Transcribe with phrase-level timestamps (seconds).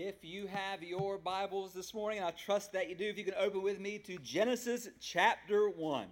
[0.00, 3.24] If you have your Bibles this morning, and I trust that you do, if you
[3.24, 6.06] can open with me to Genesis chapter 1.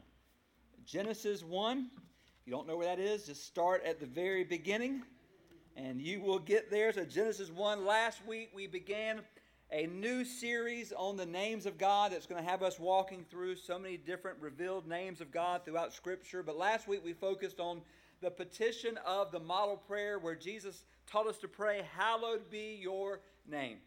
[0.85, 1.89] Genesis 1.
[1.95, 5.05] If you don't know where that is, just start at the very beginning
[5.77, 6.93] and you will get there.
[6.93, 7.87] So, Genesis 1.
[7.87, 9.21] Last week we began
[9.71, 13.55] a new series on the names of God that's going to have us walking through
[13.55, 16.43] so many different revealed names of God throughout Scripture.
[16.43, 17.83] But last week we focused on
[18.21, 23.21] the petition of the model prayer where Jesus taught us to pray, Hallowed be your
[23.49, 23.79] name.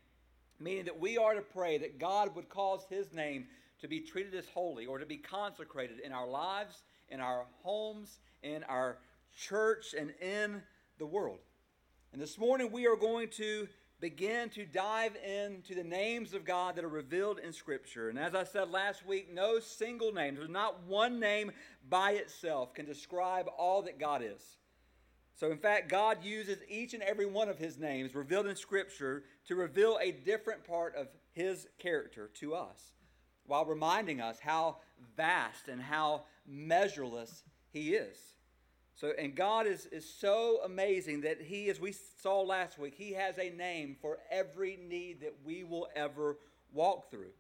[0.60, 3.48] Meaning that we are to pray that God would cause his name
[3.82, 8.20] to be treated as holy or to be consecrated in our lives, in our homes,
[8.44, 8.98] in our
[9.38, 10.62] church, and in
[10.98, 11.40] the world.
[12.12, 13.68] And this morning we are going to
[14.02, 18.10] begin to dive into the names of God that are revealed in Scripture.
[18.10, 21.52] And as I said last week, no single name, there's not one name
[21.90, 24.59] by itself can describe all that God is.
[25.40, 29.24] So, in fact, God uses each and every one of his names revealed in Scripture
[29.48, 32.92] to reveal a different part of his character to us
[33.46, 34.80] while reminding us how
[35.16, 38.18] vast and how measureless he is.
[38.96, 43.14] So, and God is, is so amazing that He, as we saw last week, He
[43.14, 46.38] has a name for every need that we will ever
[46.74, 47.32] walk through.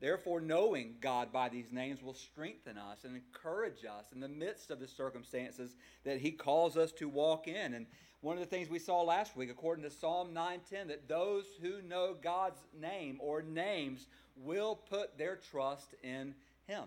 [0.00, 4.70] Therefore, knowing God by these names will strengthen us and encourage us in the midst
[4.70, 7.72] of the circumstances that He calls us to walk in.
[7.72, 7.86] And
[8.20, 11.80] one of the things we saw last week, according to Psalm 9:10, that those who
[11.80, 16.34] know God's name or names will put their trust in
[16.66, 16.84] Him.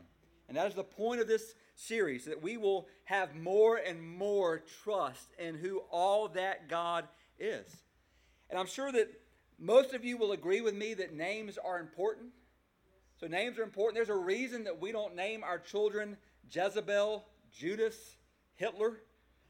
[0.48, 4.64] And that is the point of this series, that we will have more and more
[4.84, 7.08] trust in who all that God
[7.40, 7.84] is.
[8.50, 9.10] And I'm sure that
[9.58, 12.30] most of you will agree with me that names are important.
[13.20, 13.96] So names are important.
[13.96, 16.18] There's a reason that we don't name our children
[16.50, 18.16] Jezebel, Judas,
[18.56, 19.02] Hitler.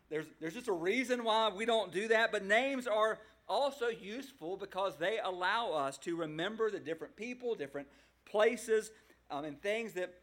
[0.10, 2.32] There's, there's just a reason why we don't do that.
[2.32, 7.88] But names are also useful because they allow us to remember the different people, different
[8.26, 8.92] places,
[9.30, 10.16] um, and things that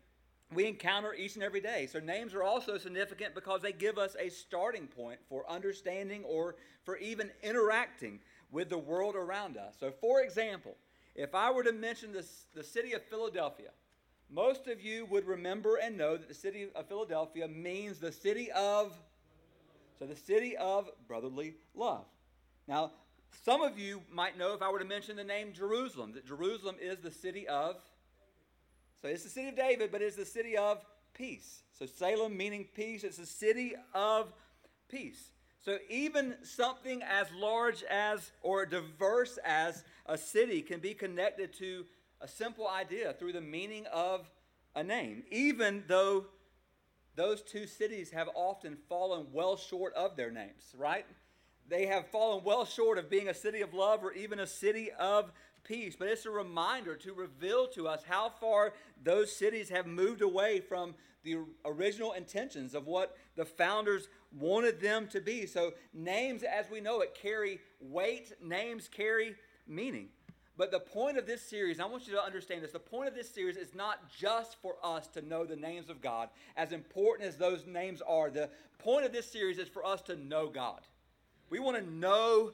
[0.54, 1.86] we encounter each and every day.
[1.86, 6.56] So names are also significant because they give us a starting point for understanding or
[6.84, 8.20] for even interacting
[8.52, 9.74] with the world around us.
[9.78, 10.76] So, for example,
[11.16, 13.70] if I were to mention this, the city of Philadelphia,
[14.30, 18.52] most of you would remember and know that the city of Philadelphia means the city
[18.52, 18.92] of,
[19.98, 22.04] so the city of brotherly love.
[22.68, 22.92] Now,
[23.44, 26.76] some of you might know if I were to mention the name Jerusalem, that Jerusalem
[26.80, 27.76] is the city of,
[29.00, 30.84] so it's the city of David, but it's the city of
[31.14, 31.62] peace.
[31.72, 34.32] So Salem meaning peace, it's the city of
[34.88, 35.30] peace.
[35.66, 41.86] So even something as large as or diverse as a city can be connected to
[42.20, 44.30] a simple idea through the meaning of
[44.76, 46.26] a name, even though
[47.16, 51.04] those two cities have often fallen well short of their names, right?
[51.68, 54.92] They have fallen well short of being a city of love or even a city
[54.92, 55.32] of
[55.66, 55.96] peace.
[55.98, 58.72] But it's a reminder to reveal to us how far
[59.02, 60.94] those cities have moved away from
[61.24, 65.46] the original intentions of what the founders wanted them to be.
[65.46, 69.34] So, names, as we know it, carry weight, names carry
[69.66, 70.08] meaning.
[70.56, 73.14] But the point of this series, I want you to understand this the point of
[73.14, 77.28] this series is not just for us to know the names of God, as important
[77.28, 78.30] as those names are.
[78.30, 78.48] The
[78.78, 80.80] point of this series is for us to know God.
[81.50, 82.52] We want to know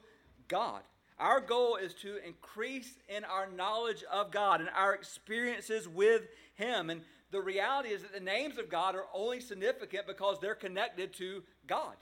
[0.49, 0.83] God.
[1.23, 6.23] Our goal is to increase in our knowledge of God and our experiences with
[6.55, 6.91] Him.
[6.91, 11.13] And the reality is that the names of God are only significant because they're connected
[11.19, 11.95] to God,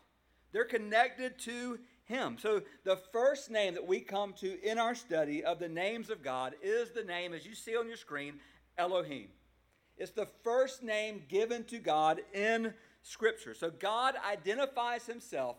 [0.53, 2.38] they're connected to Him.
[2.41, 6.25] So the first name that we come to in our study of the names of
[6.25, 8.41] God is the name, as you see on your screen,
[8.78, 9.28] Elohim.
[9.98, 12.72] It's the first name given to God in
[13.03, 13.53] Scripture.
[13.53, 15.56] So God identifies Himself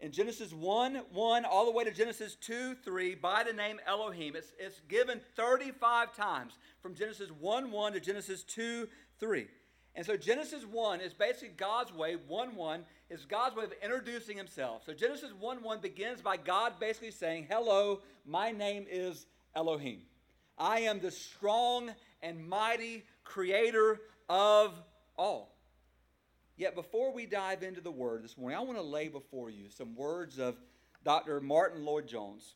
[0.00, 4.36] in Genesis 1 1 all the way to Genesis 2 3 by the name Elohim.
[4.36, 9.46] It's, it's given 35 times from Genesis 1 1 to Genesis 2 3.
[9.94, 14.36] And so Genesis 1 is basically God's way, 1 1 is God's way of introducing
[14.36, 14.82] himself.
[14.84, 20.02] So Genesis 1 1 begins by God basically saying, Hello, my name is Elohim.
[20.58, 21.90] I am the strong
[22.22, 24.74] and mighty creator of
[25.16, 25.55] all.
[26.56, 29.68] Yet before we dive into the word this morning, I want to lay before you
[29.68, 30.56] some words of
[31.04, 31.40] Dr.
[31.40, 32.54] Martyn Lloyd-Jones,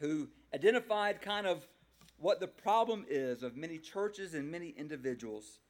[0.00, 1.66] who identified kind of
[2.18, 5.60] what the problem is of many churches and many individuals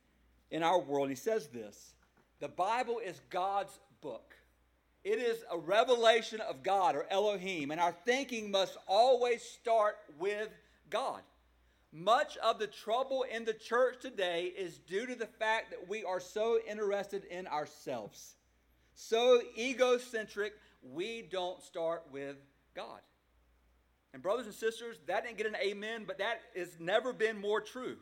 [0.50, 1.10] in our world.
[1.10, 1.94] He says this
[2.40, 4.34] The Bible is God's book.
[5.04, 10.48] It is a revelation of God or Elohim, and our thinking must always start with
[10.88, 11.20] God.
[11.92, 16.02] Much of the trouble in the church today is due to the fact that we
[16.04, 18.36] are so interested in ourselves,
[18.94, 22.36] so egocentric, we don't start with
[22.74, 23.00] God.
[24.14, 27.60] And, brothers and sisters, that didn't get an amen, but that has never been more
[27.60, 27.96] true.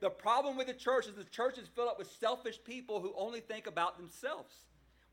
[0.00, 3.12] The problem with the church is the church is filled up with selfish people who
[3.16, 4.54] only think about themselves.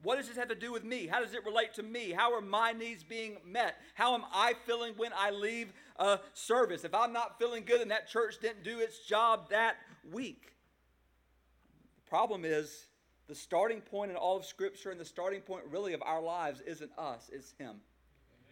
[0.03, 1.07] What does this have to do with me?
[1.07, 2.11] How does it relate to me?
[2.11, 3.75] How are my needs being met?
[3.95, 6.83] How am I feeling when I leave a service?
[6.83, 9.77] If I'm not feeling good and that church didn't do its job that
[10.11, 10.53] week.
[12.03, 12.85] The problem is
[13.27, 16.61] the starting point in all of Scripture and the starting point really of our lives
[16.61, 17.77] isn't us, it's Him.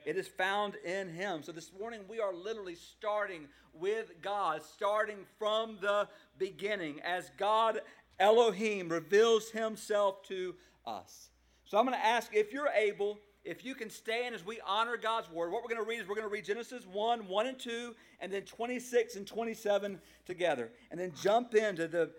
[0.05, 1.43] It is found in Him.
[1.43, 6.07] So this morning we are literally starting with God, starting from the
[6.37, 7.81] beginning as God
[8.19, 10.55] Elohim reveals Himself to
[10.85, 11.29] us.
[11.65, 14.95] So I'm going to ask if you're able, if you can stand as we honor
[14.97, 15.51] God's word.
[15.51, 17.95] What we're going to read is we're going to read Genesis 1, 1 and 2,
[18.21, 22.11] and then 26 and 27 together, and then jump into the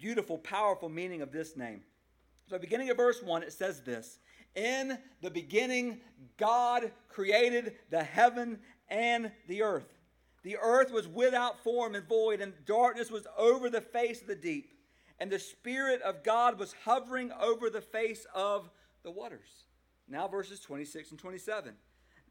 [0.00, 1.82] beautiful, powerful meaning of this name.
[2.48, 4.18] So, beginning of verse 1, it says this
[4.54, 6.00] In the beginning,
[6.36, 9.98] God created the heaven and the earth.
[10.44, 14.36] The earth was without form and void, and darkness was over the face of the
[14.36, 14.72] deep.
[15.18, 18.70] And the Spirit of God was hovering over the face of
[19.02, 19.64] the waters.
[20.08, 21.74] Now, verses 26 and 27.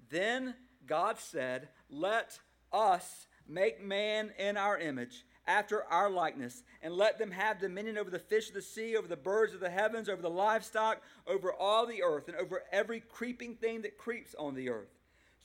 [0.09, 2.39] Then God said, Let
[2.71, 8.09] us make man in our image, after our likeness, and let them have dominion over
[8.09, 11.53] the fish of the sea, over the birds of the heavens, over the livestock, over
[11.53, 14.89] all the earth, and over every creeping thing that creeps on the earth.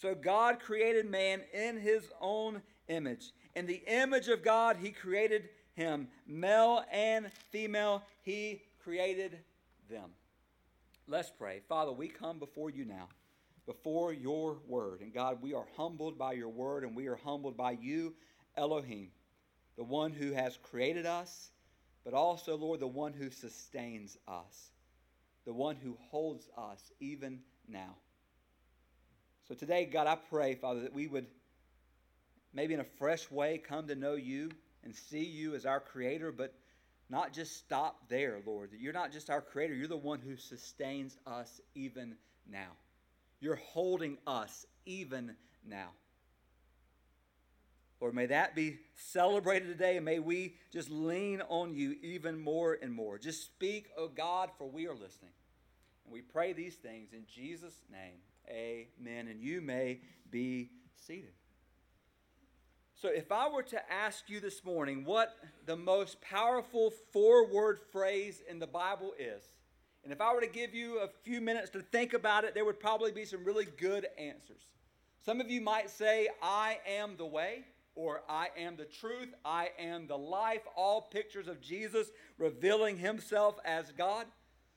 [0.00, 3.32] So God created man in his own image.
[3.54, 6.08] In the image of God, he created him.
[6.26, 9.38] Male and female, he created
[9.88, 10.10] them.
[11.12, 11.60] Let's pray.
[11.68, 13.06] Father, we come before you now,
[13.66, 15.02] before your word.
[15.02, 18.14] And God, we are humbled by your word, and we are humbled by you,
[18.56, 19.10] Elohim,
[19.76, 21.50] the one who has created us,
[22.02, 24.70] but also, Lord, the one who sustains us,
[25.44, 27.94] the one who holds us even now.
[29.48, 31.26] So today, God, I pray, Father, that we would
[32.54, 34.50] maybe in a fresh way come to know you
[34.82, 36.54] and see you as our creator, but
[37.12, 38.72] not just stop there, Lord.
[38.72, 42.16] That you're not just our creator, you're the one who sustains us even
[42.50, 42.70] now.
[43.38, 45.36] You're holding us even
[45.68, 45.90] now.
[48.00, 52.78] Lord, may that be celebrated today, and may we just lean on you even more
[52.80, 53.18] and more.
[53.18, 55.30] Just speak, oh God, for we are listening.
[56.04, 58.20] And we pray these things in Jesus' name.
[58.48, 59.28] Amen.
[59.28, 60.00] And you may
[60.30, 60.70] be
[61.06, 61.34] seated.
[63.02, 67.80] So, if I were to ask you this morning what the most powerful four word
[67.90, 69.42] phrase in the Bible is,
[70.04, 72.64] and if I were to give you a few minutes to think about it, there
[72.64, 74.62] would probably be some really good answers.
[75.20, 77.64] Some of you might say, I am the way,
[77.96, 82.06] or I am the truth, I am the life, all pictures of Jesus
[82.38, 84.26] revealing himself as God.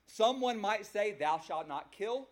[0.08, 2.28] Someone might say, Thou shalt not kill.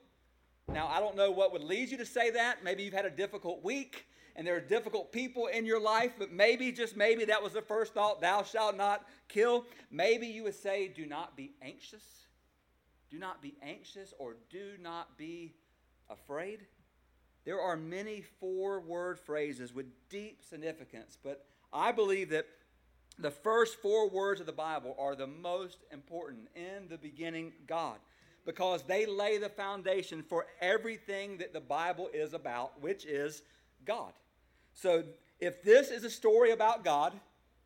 [0.72, 2.64] Now, I don't know what would lead you to say that.
[2.64, 4.06] Maybe you've had a difficult week
[4.36, 7.62] and there are difficult people in your life, but maybe, just maybe, that was the
[7.62, 9.66] first thought thou shalt not kill.
[9.92, 12.04] Maybe you would say, do not be anxious.
[13.12, 15.54] Do not be anxious or do not be
[16.10, 16.66] afraid.
[17.46, 22.48] There are many four word phrases with deep significance, but I believe that
[23.20, 26.48] the first four words of the Bible are the most important.
[26.56, 27.98] In the beginning, God.
[28.46, 33.42] Because they lay the foundation for everything that the Bible is about, which is
[33.86, 34.12] God.
[34.74, 35.04] So
[35.40, 37.14] if this is a story about God,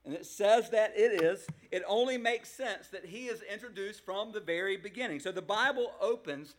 [0.05, 4.31] and it says that it is, it only makes sense that he is introduced from
[4.31, 5.19] the very beginning.
[5.19, 6.55] So the Bible opens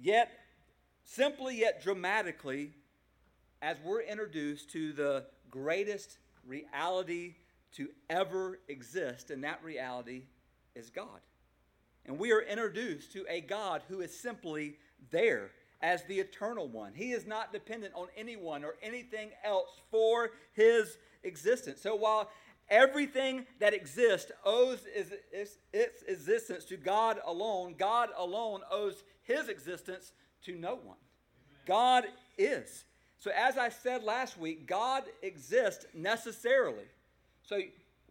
[0.00, 0.30] yet
[1.04, 2.72] simply yet dramatically
[3.62, 7.36] as we're introduced to the greatest reality
[7.72, 10.24] to ever exist, and that reality
[10.74, 11.20] is God.
[12.06, 14.76] And we are introduced to a God who is simply
[15.10, 15.50] there
[15.82, 16.92] as the eternal one.
[16.94, 21.82] He is not dependent on anyone or anything else for his existence.
[21.82, 22.30] So while
[22.68, 25.56] everything that exists owes its,
[26.08, 30.12] existence to God alone, God alone owes his existence
[30.44, 30.96] to no one.
[31.66, 32.04] God
[32.38, 32.84] is.
[33.18, 36.84] So, as I said last week, God exists necessarily.
[37.42, 37.60] So,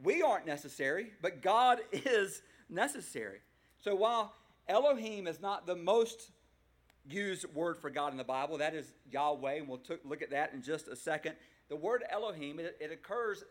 [0.03, 3.39] we aren't necessary, but God is necessary.
[3.85, 4.33] So, while
[4.67, 6.31] Elohim is not the most
[7.07, 8.57] used word for God in the Bible.
[8.57, 11.35] That is Yahweh, and we'll t- look at that in just a second.
[11.69, 13.43] The word Elohim, it, it occurs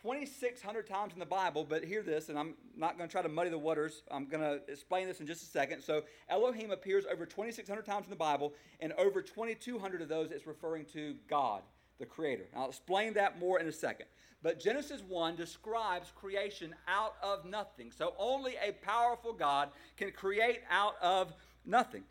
[0.00, 3.28] 2,600 times in the Bible, but hear this, and I'm not going to try to
[3.28, 4.00] muddy the waters.
[4.10, 5.82] I'm going to explain this in just a second.
[5.82, 10.46] So, Elohim appears over 2,600 times in the Bible, and over 2,200 of those it's
[10.46, 11.60] referring to God,
[11.98, 12.46] the Creator.
[12.54, 14.06] I'll explain that more in a second.
[14.42, 17.90] But Genesis 1 describes creation out of nothing.
[17.90, 21.32] So, only a powerful God can create out of
[21.64, 22.04] nothing.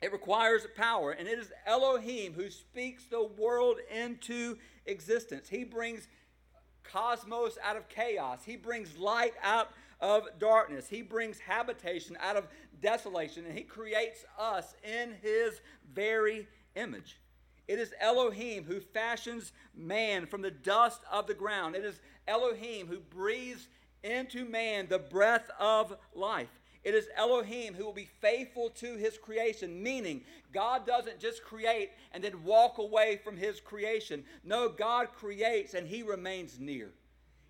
[0.00, 4.56] It requires power, and it is Elohim who speaks the world into
[4.86, 5.48] existence.
[5.48, 6.06] He brings
[6.84, 9.70] cosmos out of chaos, He brings light out
[10.00, 12.46] of darkness, He brings habitation out of
[12.80, 15.60] desolation, and He creates us in His
[15.92, 16.46] very
[16.76, 17.18] image.
[17.68, 21.76] It is Elohim who fashions man from the dust of the ground.
[21.76, 23.68] It is Elohim who breathes
[24.02, 26.48] into man the breath of life.
[26.84, 30.22] It is Elohim who will be faithful to his creation, meaning
[30.54, 34.24] God doesn't just create and then walk away from his creation.
[34.42, 36.90] No, God creates and he remains near.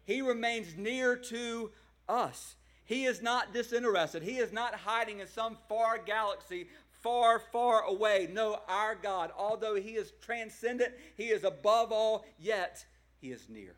[0.05, 1.71] He remains near to
[2.09, 2.57] us.
[2.87, 4.23] He is not disinterested.
[4.23, 6.69] He is not hiding in some far galaxy
[7.02, 8.28] far, far away.
[8.31, 12.85] No, our God, although He is transcendent, He is above all, yet
[13.21, 13.75] He is near.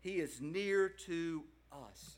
[0.00, 2.16] He is near to us.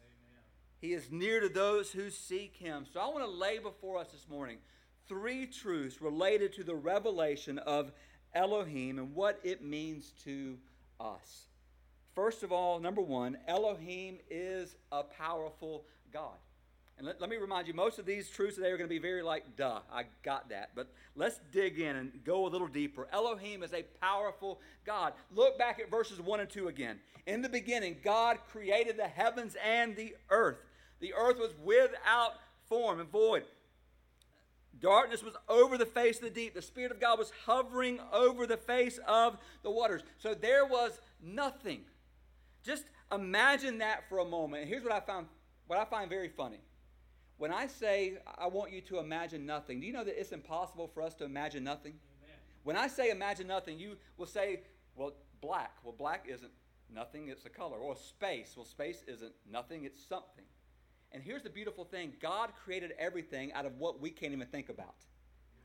[0.81, 2.87] He is near to those who seek Him.
[2.93, 4.59] So I want to lay before us this morning
[5.09, 7.93] three truths related to the revelation of
[8.35, 10.57] Elohim and what it means to
[11.01, 11.47] us.
[12.15, 16.39] First of all, number one, Elohim is a powerful God.
[17.01, 18.99] And let, let, me remind you, most of these truths today are going to be
[18.99, 20.73] very like, duh, I got that.
[20.75, 23.09] But let's dig in and go a little deeper.
[23.11, 25.15] Elohim is a powerful God.
[25.35, 27.01] Look back at verses 1 and 2 again.
[27.27, 30.59] In the beginning, God created the heavens and the earth.
[31.01, 32.33] The earth was without
[32.69, 33.45] form and void.
[34.79, 36.53] Darkness was over the face of the deep.
[36.53, 40.03] The Spirit of God was hovering over the face of the waters.
[40.19, 41.81] So there was nothing.
[42.63, 44.65] Just imagine that for a moment.
[44.65, 45.29] And here's what I found
[45.67, 46.59] what I find very funny.
[47.41, 50.89] When I say I want you to imagine nothing, do you know that it's impossible
[50.89, 51.95] for us to imagine nothing?
[52.23, 52.37] Amen.
[52.65, 54.61] When I say imagine nothing, you will say,
[54.95, 55.79] well, black.
[55.83, 56.51] Well, black isn't
[56.95, 57.79] nothing, it's a color.
[57.79, 58.53] Or space.
[58.55, 60.45] Well, space isn't nothing, it's something.
[61.13, 64.69] And here's the beautiful thing God created everything out of what we can't even think
[64.69, 64.97] about.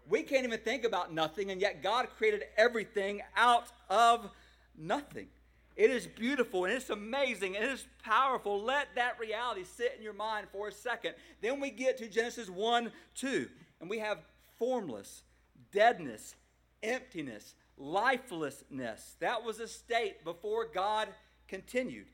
[0.08, 4.30] We can't even think about nothing, and yet God created everything out of
[4.78, 5.28] nothing.
[5.76, 8.62] It is beautiful and it's amazing and it's powerful.
[8.62, 11.16] Let that reality sit in your mind for a second.
[11.42, 13.50] Then we get to Genesis 1 2,
[13.82, 14.20] and we have
[14.58, 15.24] formless,
[15.72, 16.36] deadness,
[16.82, 19.18] emptiness, lifelessness.
[19.20, 21.10] That was a state before God
[21.48, 22.08] continued.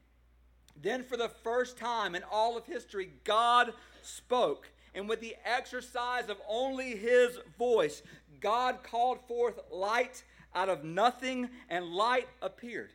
[0.81, 4.69] Then, for the first time in all of history, God spoke.
[4.95, 8.01] And with the exercise of only his voice,
[8.39, 12.91] God called forth light out of nothing, and light appeared.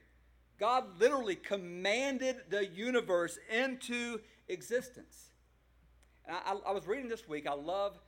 [0.59, 5.31] God literally commanded the universe into existence.
[6.27, 7.99] And I, I, was reading this week, I love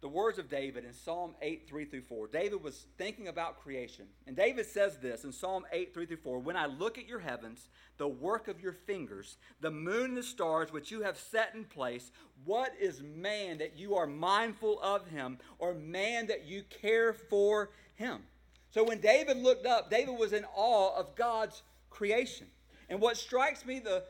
[0.00, 2.26] the words of David in Psalm 8, 3 through 4.
[2.28, 4.06] David was thinking about creation.
[4.26, 7.20] And David says this in Psalm 8, 3 through 4 When I look at your
[7.20, 11.54] heavens, the work of your fingers, the moon and the stars which you have set
[11.54, 12.10] in place,
[12.44, 17.70] what is man that you are mindful of him, or man that you care for
[17.94, 18.22] him?
[18.70, 21.62] So when David looked up, David was in awe of God's
[21.92, 22.46] creation.
[22.88, 24.02] And what strikes me the,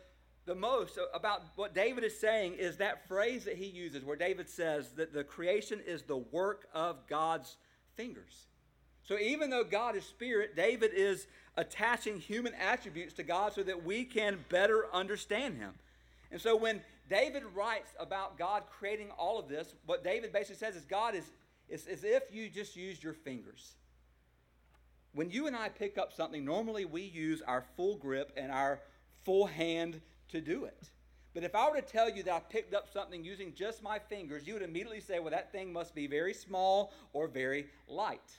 [0.47, 4.49] the most about what David is saying is that phrase that he uses, where David
[4.49, 7.57] says that the creation is the work of God's
[7.97, 8.47] fingers.
[9.05, 13.85] So even though God is spirit, David is attaching human attributes to God so that
[13.85, 15.75] we can better understand him.
[16.31, 20.77] And so when David writes about God creating all of this, what David basically says
[20.77, 21.25] is God is,
[21.69, 23.75] is as if you just used your fingers.
[25.15, 28.81] When you and I pick up something, normally we use our full grip and our
[29.25, 30.91] full hand to do it.
[31.35, 33.99] But if I were to tell you that I picked up something using just my
[33.99, 38.39] fingers, you would immediately say, well, that thing must be very small or very light.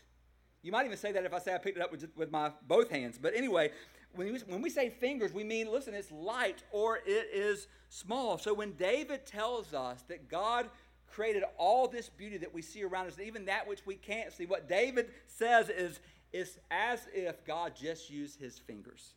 [0.62, 2.52] You might even say that if I say I picked it up with, with my
[2.68, 3.18] both hands.
[3.22, 3.72] But anyway,
[4.16, 8.38] when we, when we say fingers, we mean, listen, it's light or it is small.
[8.38, 10.70] So when David tells us that God
[11.12, 14.46] created all this beauty that we see around us, even that which we can't see,
[14.46, 16.00] what David says is
[16.34, 19.14] it's as if God just used his fingers.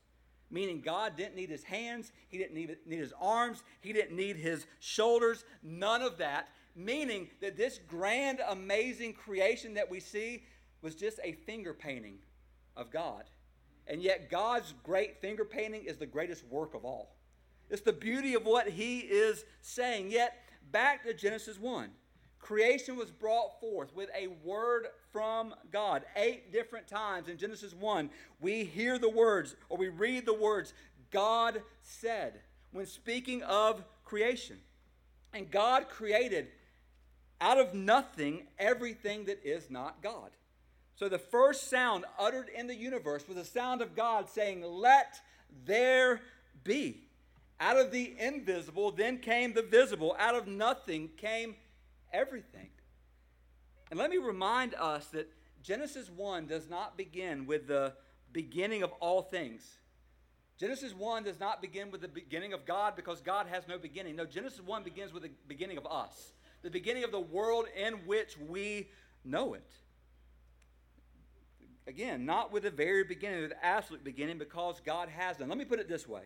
[0.51, 4.37] Meaning, God didn't need his hands, he didn't need, need his arms, he didn't need
[4.37, 6.49] his shoulders, none of that.
[6.77, 10.45] Meaning that this grand, amazing creation that we see
[10.83, 12.19] was just a finger painting
[12.77, 13.25] of God.
[13.89, 17.17] And yet, God's great finger painting is the greatest work of all.
[17.71, 20.11] It's the beauty of what he is saying.
[20.11, 20.35] Yet,
[20.71, 21.91] back to Genesis 1.
[22.47, 26.05] Creation was brought forth with a word from God.
[26.15, 28.09] Eight different times in Genesis 1,
[28.41, 30.73] we hear the words or we read the words,
[31.11, 32.35] God said,
[32.71, 34.59] when speaking of creation.
[35.35, 36.47] And God created
[37.41, 40.31] out of nothing everything that is not God.
[40.95, 45.21] So the first sound uttered in the universe was the sound of God saying, Let
[45.65, 46.21] there
[46.63, 47.09] be.
[47.59, 50.15] Out of the invisible then came the visible.
[50.17, 51.57] Out of nothing came
[52.17, 52.69] everything.
[53.91, 55.31] And let me remind us that
[55.63, 57.93] Genesis 1 does not begin with the
[58.33, 59.63] beginning of all things.
[60.59, 64.17] Genesis 1 does not begin with the beginning of God because God has no beginning.
[64.17, 66.33] No, Genesis 1 begins with the beginning of us,
[66.63, 68.89] the beginning of the world in which we
[69.25, 69.71] know it.
[71.87, 75.49] Again, not with the very beginning, with the absolute beginning, because God has done.
[75.49, 76.23] Let me put it this way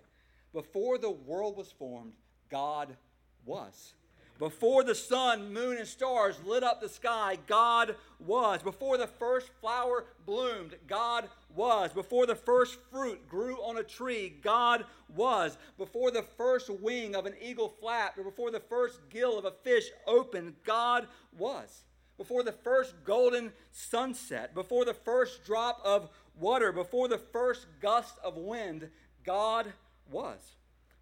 [0.53, 2.15] Before the world was formed,
[2.49, 2.97] God
[3.45, 3.95] was.
[4.41, 8.63] Before the sun, moon, and stars lit up the sky, God was.
[8.63, 11.93] Before the first flower bloomed, God was.
[11.93, 15.59] Before the first fruit grew on a tree, God was.
[15.77, 19.51] Before the first wing of an eagle flapped, or before the first gill of a
[19.63, 21.07] fish opened, God
[21.37, 21.83] was.
[22.17, 28.15] Before the first golden sunset, before the first drop of water, before the first gust
[28.25, 28.89] of wind,
[29.23, 29.71] God
[30.11, 30.39] was.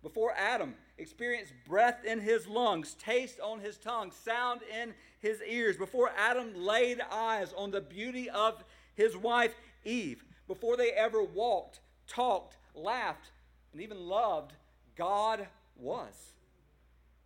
[0.03, 5.77] Before Adam experienced breath in his lungs, taste on his tongue, sound in his ears,
[5.77, 8.63] before Adam laid eyes on the beauty of
[8.95, 13.31] his wife Eve, before they ever walked, talked, laughed,
[13.73, 14.53] and even loved,
[14.97, 16.33] God was.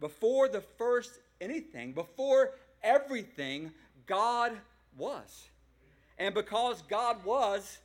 [0.00, 2.52] Before the first anything, before
[2.82, 3.72] everything,
[4.06, 4.52] God
[4.96, 5.48] was.
[6.18, 7.78] And because God was,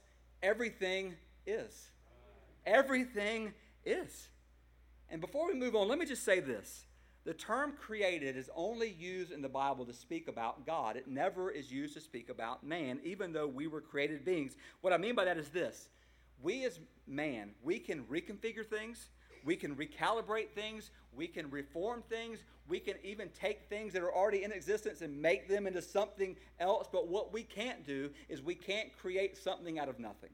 [0.44, 1.16] everything
[1.46, 1.90] is.
[2.66, 3.54] Everything
[3.86, 4.28] is.
[5.10, 6.86] And before we move on, let me just say this.
[7.24, 10.96] The term created is only used in the Bible to speak about God.
[10.96, 14.56] It never is used to speak about man, even though we were created beings.
[14.80, 15.90] What I mean by that is this
[16.42, 19.10] we as man, we can reconfigure things,
[19.44, 24.14] we can recalibrate things, we can reform things, we can even take things that are
[24.14, 26.88] already in existence and make them into something else.
[26.92, 30.30] But what we can't do is we can't create something out of nothing.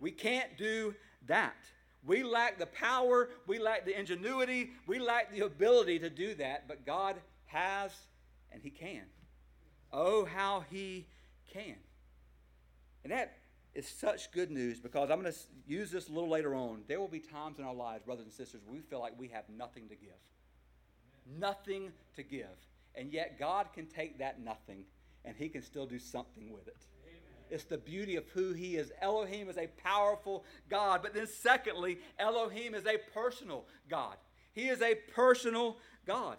[0.00, 0.94] We can't do
[1.26, 1.56] that.
[2.06, 6.68] We lack the power, we lack the ingenuity, we lack the ability to do that,
[6.68, 7.92] but God has
[8.52, 9.04] and He can.
[9.92, 11.06] Oh, how He
[11.52, 11.76] can.
[13.04, 13.36] And that
[13.74, 16.82] is such good news because I'm going to use this a little later on.
[16.88, 19.28] There will be times in our lives, brothers and sisters, where we feel like we
[19.28, 20.12] have nothing to give.
[21.38, 22.46] Nothing to give.
[22.94, 24.84] And yet, God can take that nothing
[25.24, 26.76] and He can still do something with it.
[27.50, 28.92] It's the beauty of who he is.
[29.00, 31.02] Elohim is a powerful God.
[31.02, 34.16] But then, secondly, Elohim is a personal God.
[34.52, 35.76] He is a personal
[36.06, 36.36] God.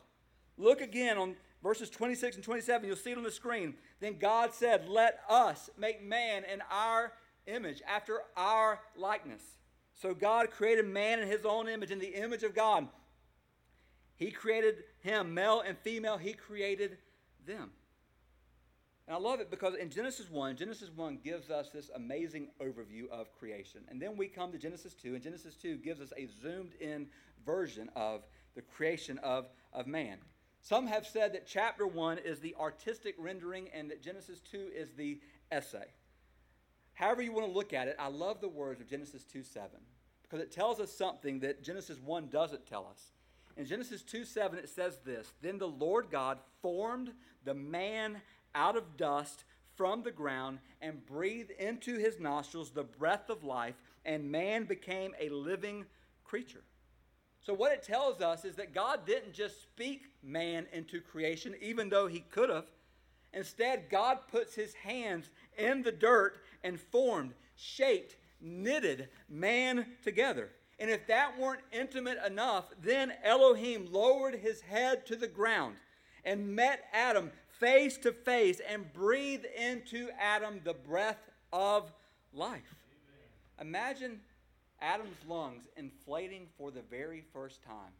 [0.57, 2.87] Look again on verses 26 and 27.
[2.87, 3.75] You'll see it on the screen.
[3.99, 7.13] Then God said, Let us make man in our
[7.47, 9.41] image, after our likeness.
[9.93, 12.87] So God created man in his own image, in the image of God.
[14.17, 16.97] He created him, male and female, he created
[17.45, 17.71] them.
[19.07, 23.07] And I love it because in Genesis 1, Genesis 1 gives us this amazing overview
[23.11, 23.81] of creation.
[23.87, 27.07] And then we come to Genesis 2, and Genesis 2 gives us a zoomed in
[27.45, 30.17] version of the creation of, of man.
[30.61, 34.89] Some have said that chapter 1 is the artistic rendering and that Genesis 2 is
[34.93, 35.19] the
[35.51, 35.85] essay.
[36.95, 39.69] However, you want to look at it, I love the words of Genesis 2 7
[40.23, 43.11] because it tells us something that Genesis 1 doesn't tell us.
[43.57, 47.11] In Genesis 2 7, it says this Then the Lord God formed
[47.43, 48.21] the man
[48.55, 49.43] out of dust
[49.75, 55.13] from the ground and breathed into his nostrils the breath of life, and man became
[55.19, 55.85] a living
[56.23, 56.63] creature.
[57.45, 61.89] So, what it tells us is that God didn't just speak man into creation, even
[61.89, 62.65] though he could have.
[63.33, 70.49] Instead, God puts his hands in the dirt and formed, shaped, knitted man together.
[70.79, 75.75] And if that weren't intimate enough, then Elohim lowered his head to the ground
[76.23, 81.91] and met Adam face to face and breathe into Adam the breath of
[82.33, 82.75] life.
[83.59, 84.19] Imagine
[84.81, 87.93] Adam's lungs inflating for the very first time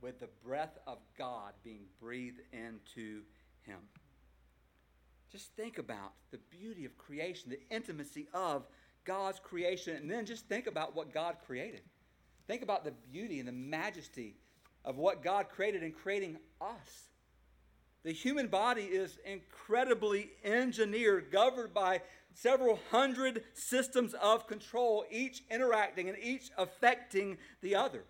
[0.00, 3.22] with the breath of God being breathed into
[3.62, 3.78] him.
[5.30, 8.66] Just think about the beauty of creation, the intimacy of
[9.04, 11.82] God's creation, and then just think about what God created.
[12.46, 14.36] Think about the beauty and the majesty
[14.84, 17.09] of what God created in creating us.
[18.02, 22.00] The human body is incredibly engineered, governed by
[22.34, 28.04] several hundred systems of control, each interacting and each affecting the other.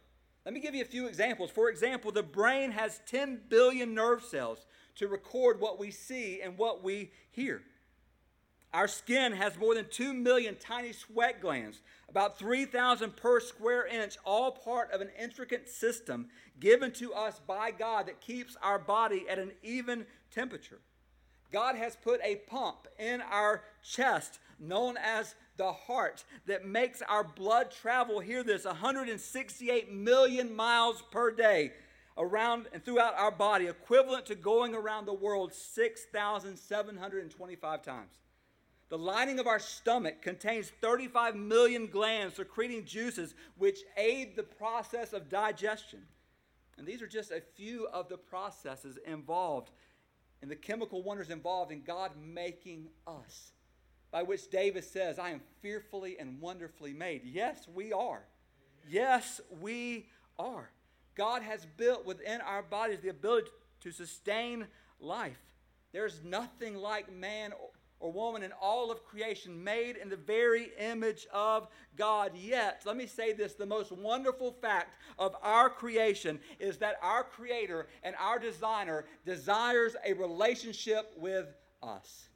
[0.44, 1.50] Let me give you a few examples.
[1.50, 4.64] For example, the brain has 10 billion nerve cells
[4.96, 7.62] to record what we see and what we hear.
[8.72, 14.16] Our skin has more than 2 million tiny sweat glands, about 3,000 per square inch,
[14.24, 16.28] all part of an intricate system
[16.60, 20.78] given to us by God that keeps our body at an even temperature.
[21.52, 27.24] God has put a pump in our chest known as the heart that makes our
[27.24, 31.72] blood travel, hear this, 168 million miles per day
[32.16, 38.20] around and throughout our body, equivalent to going around the world 6,725 times.
[38.90, 45.12] The lining of our stomach contains 35 million glands secreting juices which aid the process
[45.12, 46.00] of digestion.
[46.76, 49.70] And these are just a few of the processes involved
[50.42, 53.52] and the chemical wonders involved in God making us,
[54.10, 57.22] by which David says, I am fearfully and wonderfully made.
[57.24, 58.22] Yes, we are.
[58.88, 60.70] Yes, we are.
[61.14, 63.50] God has built within our bodies the ability
[63.82, 64.66] to sustain
[64.98, 65.38] life.
[65.92, 67.52] There's nothing like man
[68.00, 72.32] or woman in all of creation made in the very image of God.
[72.34, 77.22] Yet, let me say this the most wonderful fact of our creation is that our
[77.22, 81.46] Creator and our designer desires a relationship with
[81.82, 82.28] us.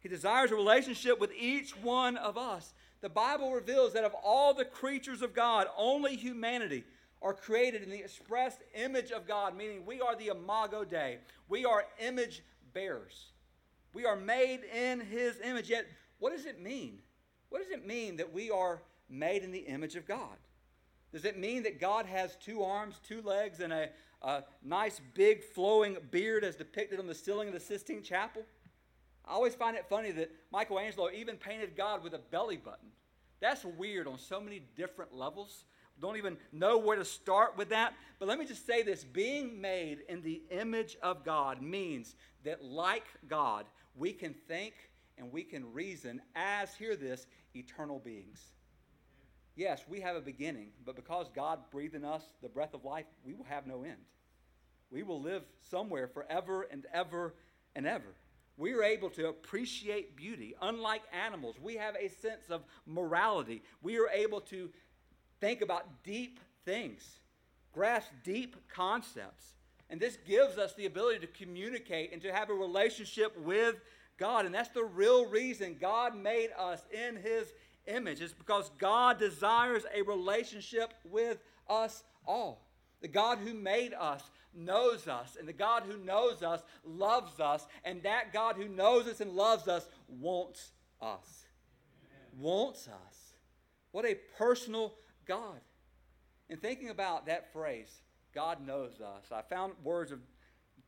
[0.00, 2.74] He desires a relationship with each one of us.
[3.00, 6.84] The Bible reveals that of all the creatures of God, only humanity
[7.22, 11.18] are created in the express image of God, meaning we are the imago Dei.
[11.48, 13.29] We are image bearers.
[13.92, 15.68] We are made in his image.
[15.68, 15.86] Yet,
[16.18, 17.00] what does it mean?
[17.48, 20.36] What does it mean that we are made in the image of God?
[21.12, 23.88] Does it mean that God has two arms, two legs, and a,
[24.22, 28.44] a nice big flowing beard as depicted on the ceiling of the Sistine Chapel?
[29.26, 32.88] I always find it funny that Michelangelo even painted God with a belly button.
[33.40, 35.64] That's weird on so many different levels.
[36.00, 37.94] Don't even know where to start with that.
[38.18, 42.64] But let me just say this being made in the image of God means that,
[42.64, 44.74] like God, we can think
[45.18, 48.40] and we can reason as, hear this, eternal beings.
[49.56, 53.06] Yes, we have a beginning, but because God breathed in us the breath of life,
[53.24, 53.98] we will have no end.
[54.90, 57.34] We will live somewhere forever and ever
[57.76, 58.14] and ever.
[58.56, 60.54] We are able to appreciate beauty.
[60.60, 63.62] Unlike animals, we have a sense of morality.
[63.82, 64.70] We are able to
[65.40, 67.20] think about deep things,
[67.72, 69.54] grasp deep concepts.
[69.90, 73.76] And this gives us the ability to communicate and to have a relationship with
[74.18, 74.46] God.
[74.46, 77.52] And that's the real reason God made us in His
[77.86, 82.68] image, is because God desires a relationship with us all.
[83.00, 84.22] The God who made us
[84.54, 89.06] knows us, and the God who knows us loves us, and that God who knows
[89.06, 91.46] us and loves us wants us.
[92.04, 92.44] Amen.
[92.44, 93.34] Wants us.
[93.92, 94.94] What a personal
[95.26, 95.60] God.
[96.48, 98.02] And thinking about that phrase,
[98.34, 99.26] God knows us.
[99.32, 100.20] I found words of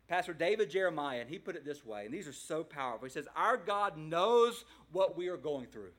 [0.09, 3.07] Pastor David Jeremiah, and he put it this way, and these are so powerful.
[3.07, 5.93] He says, Our God knows what we are going through,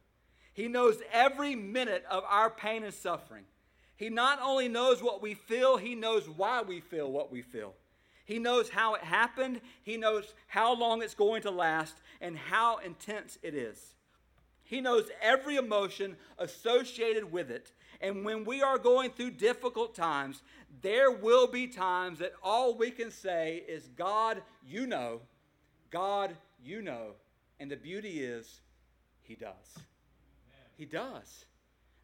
[0.54, 3.46] He knows every minute of our pain and suffering.
[3.96, 7.74] He not only knows what we feel, He knows why we feel what we feel.
[8.26, 12.78] He knows how it happened, He knows how long it's going to last, and how
[12.78, 13.96] intense it is.
[14.64, 17.72] He knows every emotion associated with it.
[18.02, 20.42] And when we are going through difficult times,
[20.82, 25.22] there will be times that all we can say is, God, you know.
[25.92, 27.12] God, you know.
[27.60, 28.62] And the beauty is,
[29.22, 29.54] He does.
[29.76, 30.68] Amen.
[30.78, 31.46] He does.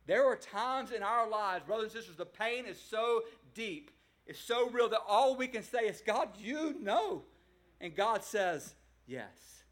[0.05, 3.91] There are times in our lives, brothers and sisters, the pain is so deep,
[4.25, 7.23] it's so real that all we can say is, God, you know.
[7.81, 8.75] And God says,
[9.07, 9.63] Yes,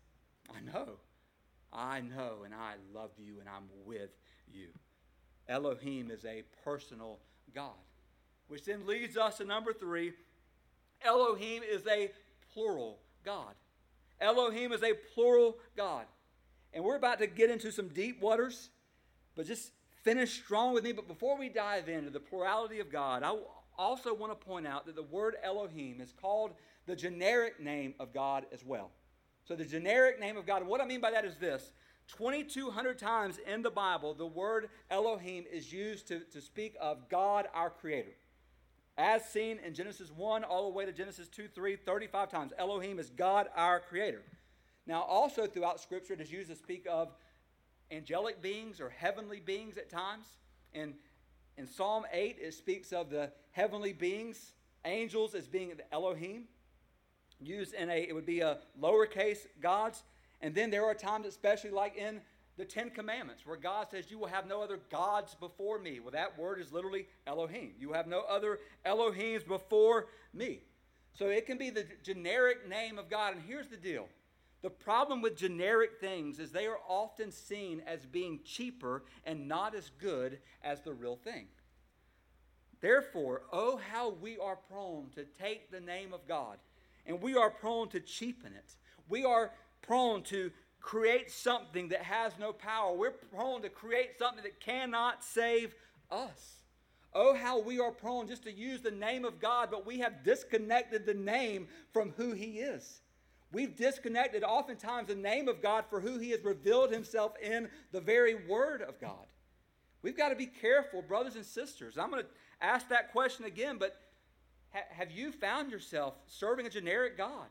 [0.49, 0.97] I know.
[1.71, 4.09] I know, and I love you, and I'm with
[4.51, 4.69] you.
[5.47, 7.19] Elohim is a personal
[7.53, 7.73] God.
[8.47, 10.13] Which then leads us to number three
[11.03, 12.11] Elohim is a
[12.53, 13.53] plural God.
[14.19, 16.05] Elohim is a plural God.
[16.73, 18.69] And we're about to get into some deep waters,
[19.35, 19.71] but just
[20.03, 20.91] finish strong with me.
[20.91, 23.35] But before we dive into the plurality of God, I
[23.77, 26.51] also want to point out that the word Elohim is called
[26.85, 28.91] the generic name of God as well.
[29.47, 31.71] So, the generic name of God, and what I mean by that is this
[32.17, 37.47] 2,200 times in the Bible, the word Elohim is used to, to speak of God,
[37.53, 38.11] our Creator.
[38.97, 42.51] As seen in Genesis 1 all the way to Genesis 2, 3, 35 times.
[42.57, 44.23] Elohim is God, our Creator.
[44.87, 47.09] Now, also throughout Scripture, it is used to speak of
[47.91, 50.25] angelic beings or heavenly beings at times.
[50.73, 50.95] In,
[51.57, 56.45] in Psalm 8, it speaks of the heavenly beings, angels as being the Elohim.
[57.39, 60.03] Used in a, it would be a lowercase gods.
[60.41, 62.21] And then there are times, especially like in
[62.57, 65.99] the Ten Commandments, where God says, You will have no other gods before me.
[65.99, 67.73] Well, that word is literally Elohim.
[67.79, 70.61] You have no other Elohims before me.
[71.13, 73.35] So it can be the generic name of God.
[73.35, 74.07] And here's the deal
[74.61, 79.75] the problem with generic things is they are often seen as being cheaper and not
[79.75, 81.45] as good as the real thing.
[82.81, 86.57] Therefore, oh, how we are prone to take the name of God
[87.05, 88.75] and we are prone to cheapen it.
[89.09, 90.51] We are prone to
[90.87, 92.95] create something that has no power.
[92.95, 95.75] We're prone to create something that cannot save
[96.09, 96.61] us.
[97.13, 100.23] Oh, how we are prone just to use the name of God, but we have
[100.23, 103.01] disconnected the name from who He is.
[103.51, 107.99] We've disconnected oftentimes the name of God for who He has revealed Himself in the
[107.99, 109.25] very Word of God.
[110.03, 111.97] We've got to be careful, brothers and sisters.
[111.97, 112.29] I'm going to
[112.61, 113.99] ask that question again, but
[114.73, 117.47] ha- have you found yourself serving a generic God?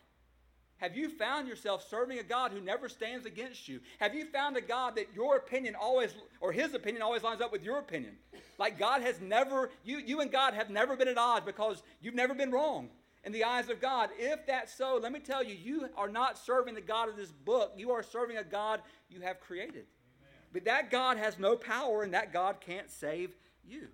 [0.78, 3.80] Have you found yourself serving a God who never stands against you?
[3.98, 7.50] Have you found a God that your opinion always, or his opinion always lines up
[7.50, 8.16] with your opinion?
[8.58, 12.14] Like God has never, you, you and God have never been at odds because you've
[12.14, 12.90] never been wrong
[13.24, 14.10] in the eyes of God.
[14.18, 17.32] If that's so, let me tell you, you are not serving the God of this
[17.32, 17.72] book.
[17.76, 19.86] You are serving a God you have created.
[19.86, 20.34] Amen.
[20.52, 23.30] But that God has no power and that God can't save
[23.64, 23.88] you.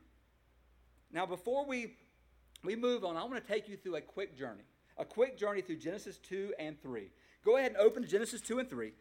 [1.13, 1.95] Now, before we,
[2.65, 4.65] we move on, I want to take you through a quick journey
[4.99, 7.09] a quick journey through Genesis 2 and 3.
[7.45, 8.93] Go ahead and open to Genesis 2 and 3.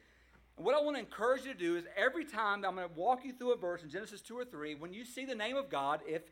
[0.57, 2.95] And what I want to encourage you to do is every time I'm going to
[2.95, 5.55] walk you through a verse in Genesis 2 or 3, when you see the name
[5.55, 6.23] of God, if,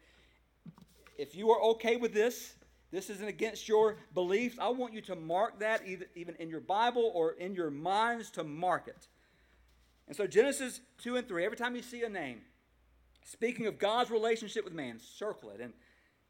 [1.18, 2.56] if you are okay with this,
[2.92, 6.60] this isn't against your beliefs, I want you to mark that either, even in your
[6.60, 9.08] Bible or in your minds to mark it.
[10.08, 12.42] And so, Genesis 2 and 3, every time you see a name,
[13.24, 15.62] speaking of God's relationship with man, circle it.
[15.62, 15.74] And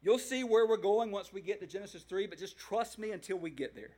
[0.02, 3.10] You'll see where we're going once we get to Genesis 3, but just trust me
[3.10, 3.96] until we get there.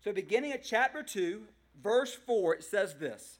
[0.00, 1.42] So, beginning at chapter 2,
[1.82, 3.38] verse 4, it says this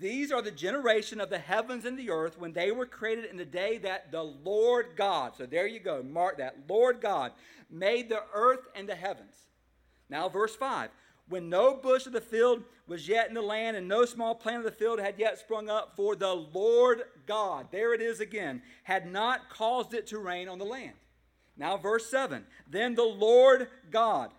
[0.00, 3.36] These are the generation of the heavens and the earth when they were created in
[3.36, 7.32] the day that the Lord God, so there you go, mark that, Lord God,
[7.70, 9.34] made the earth and the heavens.
[10.08, 10.90] Now, verse 5
[11.28, 14.58] when no bush of the field was yet in the land, and no small plant
[14.58, 18.62] of the field had yet sprung up, for the Lord God, there it is again,
[18.84, 20.92] had not caused it to rain on the land.
[21.56, 24.30] Now, verse 7 Then the Lord God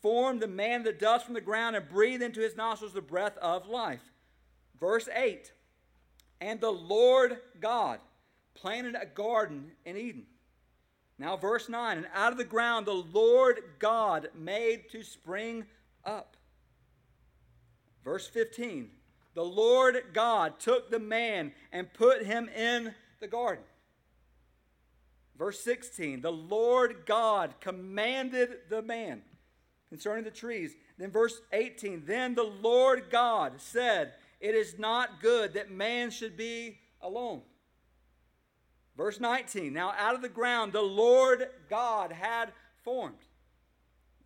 [0.00, 3.00] formed the man of the dust from the ground and breathed into his nostrils the
[3.00, 4.02] breath of life.
[4.80, 5.52] Verse 8
[6.40, 8.00] And the Lord God
[8.54, 10.26] planted a garden in Eden.
[11.18, 15.66] Now, verse 9 And out of the ground the Lord God made to spring
[16.04, 16.36] up.
[18.04, 18.90] Verse 15
[19.34, 23.62] The Lord God took the man and put him in the garden
[25.42, 29.22] Verse 16 The Lord God commanded the man
[29.88, 30.76] concerning the trees.
[30.98, 36.36] Then verse 18 Then the Lord God said, It is not good that man should
[36.36, 37.42] be alone.
[38.96, 42.52] Verse 19 Now out of the ground the Lord God had
[42.84, 43.16] formed.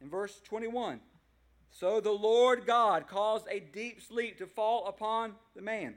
[0.03, 1.01] In verse 21
[1.71, 5.95] So the Lord God caused a deep sleep to fall upon the man.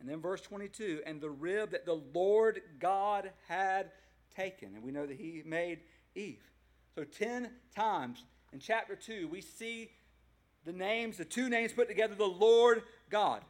[0.00, 3.90] And then verse 22 and the rib that the Lord God had
[4.34, 4.74] taken.
[4.74, 5.80] And we know that he made
[6.14, 6.42] Eve.
[6.94, 9.90] So 10 times in chapter 2, we see
[10.64, 13.42] the names, the two names put together, the Lord God.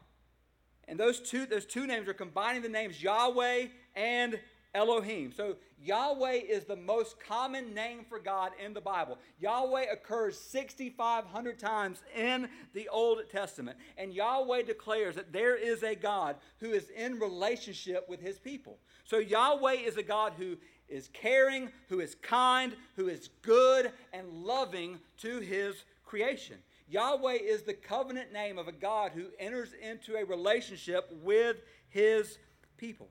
[0.88, 4.38] And those two, those two names are combining the names Yahweh and
[4.76, 5.32] Elohim.
[5.32, 9.18] So Yahweh is the most common name for God in the Bible.
[9.40, 13.78] Yahweh occurs 6,500 times in the Old Testament.
[13.96, 18.78] And Yahweh declares that there is a God who is in relationship with his people.
[19.04, 20.58] So Yahweh is a God who
[20.88, 26.58] is caring, who is kind, who is good and loving to his creation.
[26.88, 31.56] Yahweh is the covenant name of a God who enters into a relationship with
[31.88, 32.38] his
[32.76, 33.08] people.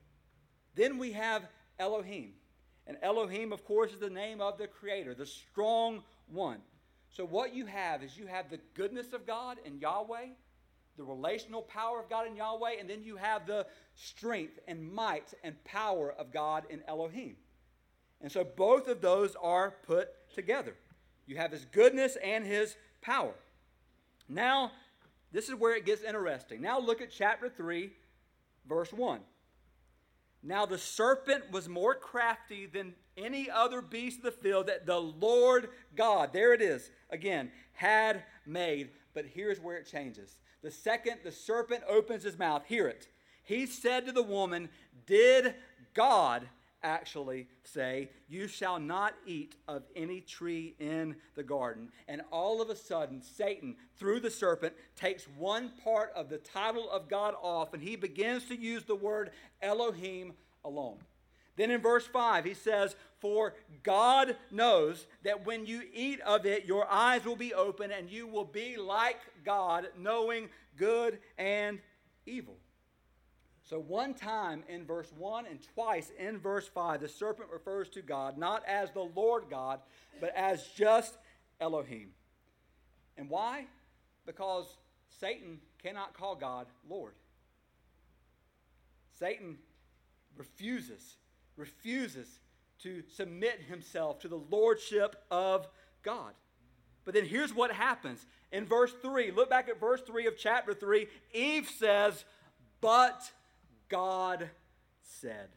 [0.76, 2.32] Then we have Elohim.
[2.86, 6.58] And Elohim, of course, is the name of the Creator, the strong one.
[7.10, 10.26] So, what you have is you have the goodness of God in Yahweh,
[10.96, 15.32] the relational power of God in Yahweh, and then you have the strength and might
[15.42, 17.36] and power of God in Elohim.
[18.20, 20.74] And so both of those are put together.
[21.26, 23.34] You have his goodness and his power.
[24.28, 24.72] Now,
[25.32, 26.60] this is where it gets interesting.
[26.60, 27.90] Now look at chapter 3,
[28.68, 29.20] verse 1.
[30.46, 35.00] Now the serpent was more crafty than any other beast of the field that the
[35.00, 38.90] Lord God, there it is again, had made.
[39.12, 40.38] But here's where it changes.
[40.62, 43.08] The second the serpent opens his mouth, hear it.
[43.42, 44.68] He said to the woman,
[45.04, 45.54] Did
[45.94, 46.48] God
[46.86, 51.90] actually say, You shall not eat of any tree in the garden.
[52.08, 56.88] And all of a sudden, Satan, through the serpent, takes one part of the title
[56.90, 60.32] of God off and he begins to use the word Elohim
[60.64, 60.98] alone.
[61.56, 66.66] Then in verse 5, he says, For God knows that when you eat of it,
[66.66, 71.80] your eyes will be open and you will be like God, knowing good and
[72.26, 72.58] evil.
[73.68, 78.02] So, one time in verse 1 and twice in verse 5, the serpent refers to
[78.02, 79.80] God not as the Lord God,
[80.20, 81.16] but as just
[81.60, 82.10] Elohim.
[83.18, 83.66] And why?
[84.24, 84.66] Because
[85.20, 87.14] Satan cannot call God Lord.
[89.18, 89.58] Satan
[90.36, 91.16] refuses
[91.56, 92.40] refuses
[92.82, 95.66] to submit himself to the lordship of
[96.02, 96.34] God.
[97.04, 98.26] But then here's what happens.
[98.52, 101.06] In verse 3, look back at verse 3 of chapter 3.
[101.32, 102.24] Eve says,
[102.80, 103.30] But
[103.88, 104.50] God
[105.02, 105.48] said.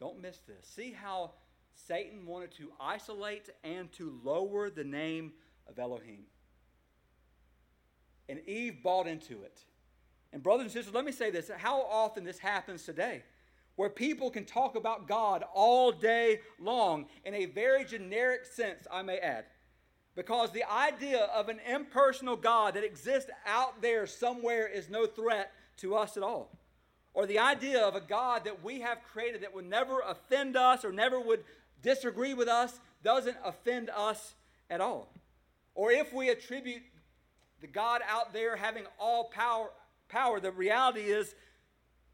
[0.00, 0.66] Don't miss this.
[0.66, 1.32] See how
[1.74, 5.32] Satan wanted to isolate and to lower the name
[5.68, 6.24] of Elohim.
[8.28, 9.60] And Eve bought into it.
[10.32, 13.22] And, brothers and sisters, let me say this how often this happens today,
[13.76, 19.02] where people can talk about God all day long in a very generic sense, I
[19.02, 19.44] may add.
[20.14, 25.52] Because the idea of an impersonal God that exists out there somewhere is no threat
[25.78, 26.50] to us at all.
[27.14, 30.84] Or the idea of a God that we have created that would never offend us
[30.84, 31.44] or never would
[31.82, 34.34] disagree with us doesn't offend us
[34.68, 35.12] at all.
[35.74, 36.82] Or if we attribute
[37.60, 39.70] the God out there having all power,
[40.08, 41.34] power, the reality is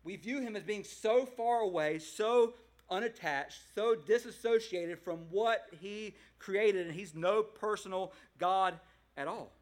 [0.04, 2.54] we view him as being so far away, so
[2.90, 8.78] unattached, so disassociated from what he created, and he's no personal God
[9.16, 9.52] at all.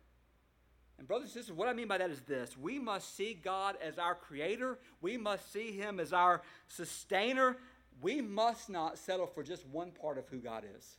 [1.01, 3.77] And, brothers and sisters, what I mean by that is this we must see God
[3.83, 7.57] as our creator, we must see him as our sustainer.
[8.03, 10.97] We must not settle for just one part of who God is.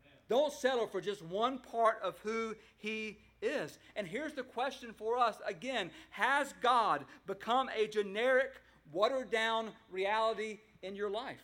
[0.00, 0.18] Amen.
[0.28, 3.78] Don't settle for just one part of who he is.
[3.94, 8.52] And here's the question for us again Has God become a generic,
[8.92, 11.42] watered down reality in your life?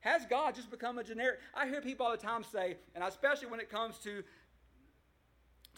[0.00, 1.40] Has God just become a generic?
[1.54, 4.22] I hear people all the time say, and especially when it comes to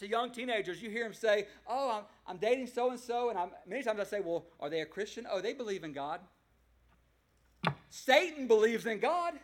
[0.01, 3.39] to young teenagers, you hear them say, "Oh, I'm, I'm dating so and so," and
[3.65, 5.25] many times I say, "Well, are they a Christian?
[5.29, 6.19] Oh, they believe in God."
[7.89, 9.33] Satan believes in God.
[9.33, 9.41] Amen.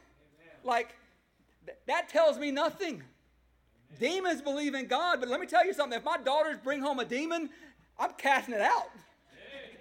[0.63, 0.95] Like
[1.65, 2.95] th- that tells me nothing.
[2.95, 3.05] Amen.
[3.99, 5.97] Demons believe in God, but let me tell you something.
[5.97, 7.49] If my daughters bring home a demon,
[7.99, 8.89] I'm casting it out.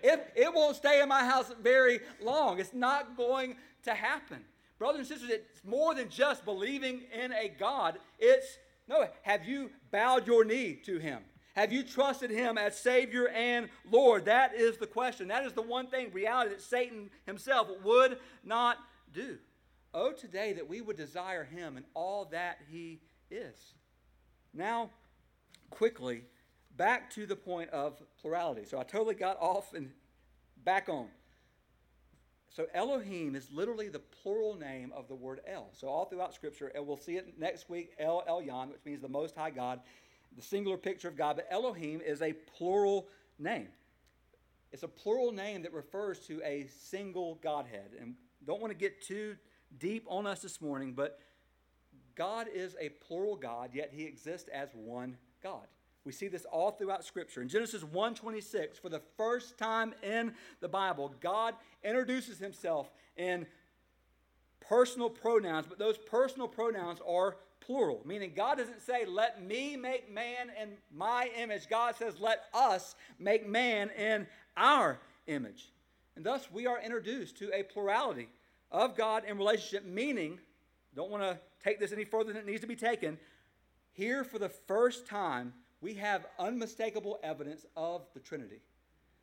[0.03, 2.61] It, it won't stay in my house very long.
[2.61, 4.45] It's not going to happen.
[4.79, 7.99] Brothers and sisters, it's more than just believing in a God.
[8.19, 11.21] It's, no, have you bowed your knee to Him?
[11.55, 14.27] Have you trusted Him as Savior and Lord?
[14.27, 15.29] That is the question.
[15.29, 18.79] That is the one thing, reality, that Satan himself would not
[19.13, 19.39] do.
[19.95, 23.75] Oh, today that we would desire Him and all that He is.
[24.53, 24.91] Now,
[25.71, 26.25] quickly,
[26.77, 28.65] back to the point of plurality.
[28.67, 29.91] So I totally got off and
[30.65, 31.09] back on.
[32.57, 35.69] So Elohim is literally the plural name of the word El.
[35.75, 39.11] So all throughout Scripture, and we'll see it next week, El Elyon, which means the
[39.11, 39.81] Most High God,
[40.35, 41.37] the singular picture of God.
[41.37, 43.69] But Elohim is a plural name.
[44.73, 47.91] It's a plural name that refers to a single Godhead.
[48.01, 48.15] And
[48.47, 49.37] don't want to get too
[49.79, 51.19] deep on us this morning, but
[52.15, 55.67] God is a plural God, yet he exists as one God.
[56.07, 57.43] We see this all throughout Scripture.
[57.43, 63.47] In Genesis 1:26, for the first time in the Bible, God introduces himself in
[64.61, 70.09] personal pronouns, but those personal pronouns are plural, meaning God doesn't say, Let me make
[70.09, 71.69] man in my image.
[71.69, 75.73] God says, Let us make man in our image.
[76.15, 78.29] And thus, we are introduced to a plurality
[78.71, 80.39] of God in relationship, meaning,
[80.95, 83.19] don't want to take this any further than it needs to be taken.
[83.93, 88.61] Here, for the first time, we have unmistakable evidence of the Trinity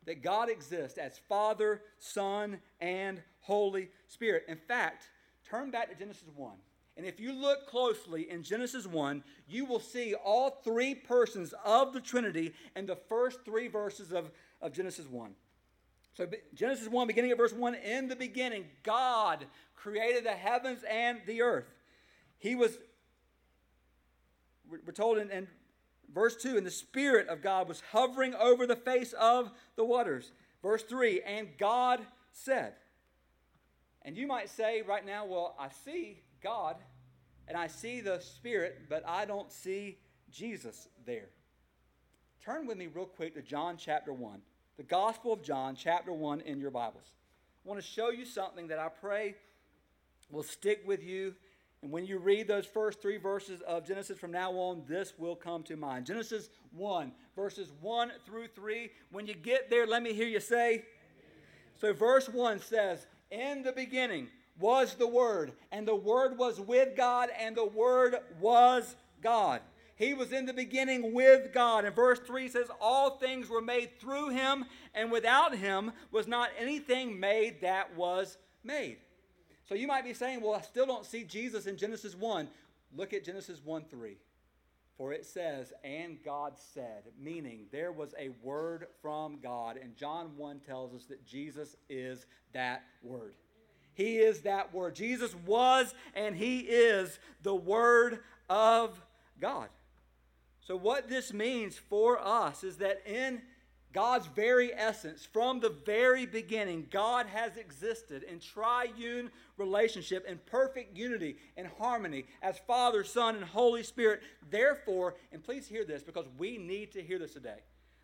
[0.06, 4.44] that God exists as Father, Son, and Holy Spirit.
[4.48, 5.08] In fact,
[5.48, 6.52] turn back to Genesis 1.
[6.96, 11.92] And if you look closely in Genesis 1, you will see all three persons of
[11.92, 14.30] the Trinity in the first three verses of,
[14.62, 15.32] of Genesis 1.
[16.12, 21.18] So, Genesis 1, beginning at verse 1, in the beginning, God created the heavens and
[21.26, 21.66] the earth.
[22.38, 22.78] He was,
[24.70, 25.48] we're told in, in
[26.14, 30.30] Verse 2 And the Spirit of God was hovering over the face of the waters.
[30.62, 32.00] Verse 3 And God
[32.32, 32.74] said,
[34.04, 36.76] and you might say right now, well, I see God
[37.48, 39.98] and I see the Spirit, but I don't see
[40.30, 41.28] Jesus there.
[42.44, 44.40] Turn with me real quick to John chapter 1,
[44.76, 47.12] the Gospel of John chapter 1 in your Bibles.
[47.64, 49.36] I want to show you something that I pray
[50.30, 51.34] will stick with you
[51.84, 55.36] and when you read those first three verses of Genesis from now on, this will
[55.36, 56.06] come to mind.
[56.06, 58.90] Genesis 1, verses 1 through 3.
[59.12, 60.86] When you get there, let me hear you say.
[61.78, 66.96] So, verse 1 says, In the beginning was the Word, and the Word was with
[66.96, 69.60] God, and the Word was God.
[69.96, 71.84] He was in the beginning with God.
[71.84, 76.48] And verse 3 says, All things were made through him, and without him was not
[76.58, 78.96] anything made that was made.
[79.68, 82.48] So you might be saying, well, I still don't see Jesus in Genesis 1.
[82.96, 84.16] Look at Genesis 1 3.
[84.96, 89.76] For it says, and God said, meaning there was a word from God.
[89.76, 93.34] And John 1 tells us that Jesus is that word.
[93.94, 94.94] He is that Word.
[94.94, 99.00] Jesus was and He is the Word of
[99.40, 99.68] God.
[100.60, 103.42] So, what this means for us is that in
[103.94, 110.96] God's very essence, from the very beginning, God has existed in triune relationship in perfect
[110.96, 114.20] unity and harmony as Father, Son, and Holy Spirit.
[114.50, 117.60] Therefore, and please hear this because we need to hear this today.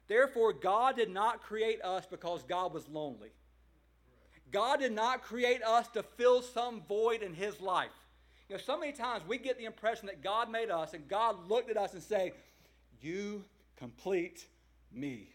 [0.06, 3.30] Therefore, God did not create us because God was lonely.
[4.52, 7.90] God did not create us to fill some void in His life.
[8.48, 11.48] You know, so many times we get the impression that God made us and God
[11.48, 12.32] looked at us and say,
[13.00, 13.44] "You
[13.76, 14.46] complete
[14.92, 15.30] me."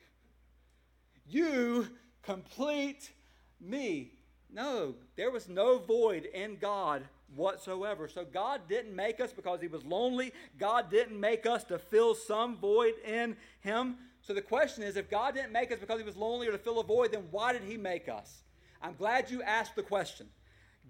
[1.27, 1.87] You
[2.23, 3.11] complete
[3.59, 4.11] me.
[4.51, 7.03] No, there was no void in God
[7.35, 8.07] whatsoever.
[8.07, 10.31] So God didn't make us because he was lonely.
[10.57, 13.97] God didn't make us to fill some void in him.
[14.21, 16.57] So the question is if God didn't make us because he was lonely or to
[16.57, 18.43] fill a void, then why did he make us?
[18.81, 20.27] I'm glad you asked the question.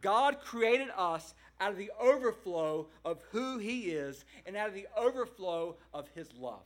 [0.02, 4.88] God created us out of the overflow of who he is and out of the
[4.98, 6.66] overflow of his love.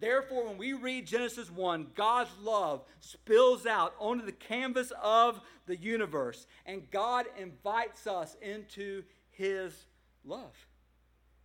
[0.00, 5.76] Therefore, when we read Genesis 1, God's love spills out onto the canvas of the
[5.76, 9.84] universe, and God invites us into his
[10.24, 10.56] love.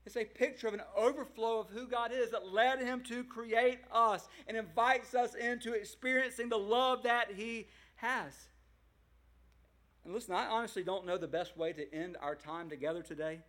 [0.06, 3.80] It's a picture of an overflow of who God is that led him to create
[3.92, 8.34] us and invites us into experiencing the love that he has.
[10.06, 13.40] And listen, I honestly don't know the best way to end our time together today,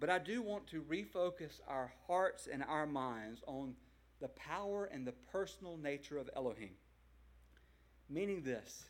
[0.00, 3.74] but I do want to refocus our hearts and our minds on
[4.24, 6.70] the power and the personal nature of Elohim.
[8.08, 8.86] Meaning this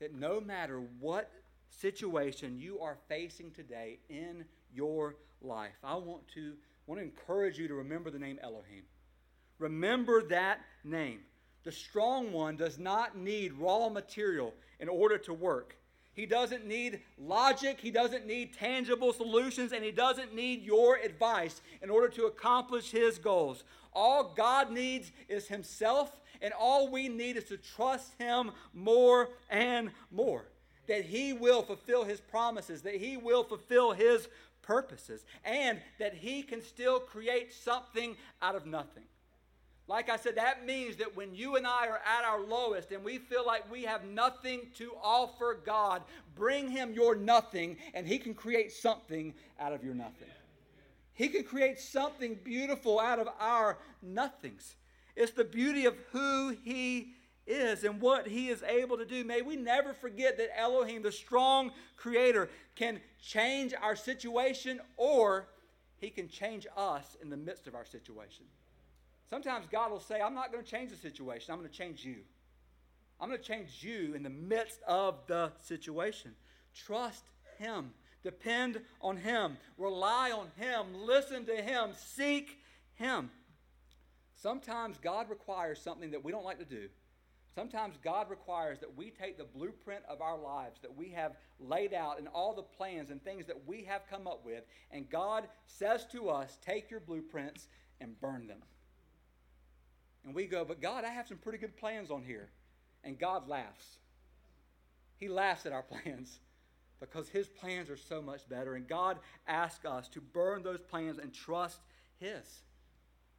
[0.00, 1.30] that no matter what
[1.70, 4.44] situation you are facing today in
[4.74, 6.54] your life, I want to,
[6.88, 8.82] want to encourage you to remember the name Elohim.
[9.60, 11.20] Remember that name.
[11.62, 15.76] The strong one does not need raw material in order to work.
[16.16, 17.78] He doesn't need logic.
[17.78, 19.72] He doesn't need tangible solutions.
[19.72, 23.62] And he doesn't need your advice in order to accomplish his goals.
[23.92, 26.10] All God needs is himself.
[26.40, 30.46] And all we need is to trust him more and more.
[30.88, 34.28] That he will fulfill his promises, that he will fulfill his
[34.62, 39.04] purposes, and that he can still create something out of nothing.
[39.88, 43.04] Like I said, that means that when you and I are at our lowest and
[43.04, 46.02] we feel like we have nothing to offer God,
[46.34, 50.28] bring Him your nothing and He can create something out of your nothing.
[51.14, 54.74] He can create something beautiful out of our nothings.
[55.14, 57.12] It's the beauty of who He
[57.46, 59.22] is and what He is able to do.
[59.22, 65.46] May we never forget that Elohim, the strong creator, can change our situation or
[65.98, 68.46] He can change us in the midst of our situation.
[69.28, 72.04] Sometimes God will say, I'm not going to change the situation, I'm going to change
[72.04, 72.16] you.
[73.20, 76.32] I'm going to change you in the midst of the situation.
[76.74, 77.24] Trust
[77.58, 77.92] Him.
[78.22, 79.56] Depend on Him.
[79.78, 80.86] Rely on Him.
[80.94, 81.90] Listen to Him.
[81.96, 82.58] Seek
[82.94, 83.30] Him.
[84.34, 86.88] Sometimes God requires something that we don't like to do.
[87.54, 91.94] Sometimes God requires that we take the blueprint of our lives that we have laid
[91.94, 95.48] out and all the plans and things that we have come up with, and God
[95.64, 97.68] says to us, Take your blueprints
[97.98, 98.58] and burn them.
[100.26, 102.48] And we go, but God, I have some pretty good plans on here.
[103.04, 103.98] And God laughs.
[105.16, 106.40] He laughs at our plans
[106.98, 108.74] because his plans are so much better.
[108.74, 111.78] And God asks us to burn those plans and trust
[112.18, 112.62] his.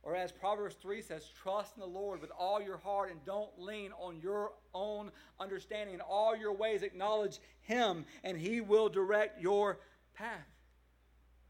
[0.01, 3.49] Or as Proverbs 3 says, trust in the Lord with all your heart and don't
[3.57, 5.95] lean on your own understanding.
[5.95, 9.79] In all your ways, acknowledge him, and he will direct your
[10.13, 10.47] path.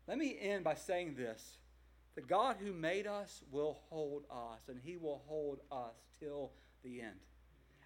[0.08, 1.58] Let me end by saying this
[2.18, 6.52] the God who made us will hold us, and he will hold us till
[6.84, 7.20] the end.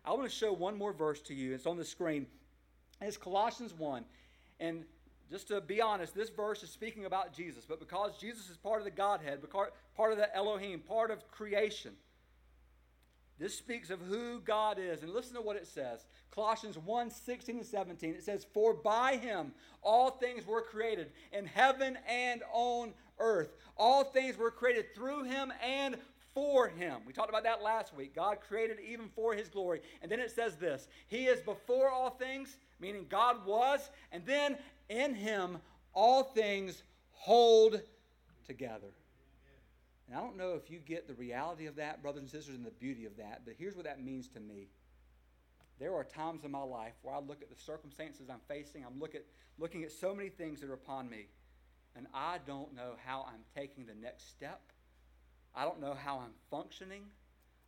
[0.06, 1.54] I want to show one more verse to you.
[1.54, 2.26] It's on the screen.
[3.02, 4.06] It's Colossians 1.
[4.62, 4.86] And
[5.30, 8.80] just to be honest, this verse is speaking about Jesus, but because Jesus is part
[8.80, 11.92] of the Godhead, part of the Elohim, part of creation,
[13.42, 15.02] this speaks of who God is.
[15.02, 18.12] And listen to what it says Colossians 1 16 and 17.
[18.12, 19.52] It says, For by him
[19.82, 23.54] all things were created in heaven and on earth.
[23.78, 25.98] All things were created through him and
[26.34, 27.02] for him.
[27.06, 28.16] We talked about that last week.
[28.16, 29.82] God created even for his glory.
[30.02, 34.58] And then it says this He is before all things, meaning God was, and then
[34.90, 35.58] in him
[35.94, 37.82] all things hold
[38.46, 38.94] together.
[40.08, 42.66] And I don't know if you get the reality of that, brothers and sisters, and
[42.66, 44.68] the beauty of that, but here's what that means to me.
[45.80, 49.00] There are times in my life where I look at the circumstances I'm facing, I'm
[49.00, 49.24] look at,
[49.58, 51.28] looking at so many things that are upon me,
[51.96, 54.62] and I don't know how I'm taking the next step.
[55.56, 57.04] I don't know how I'm functioning.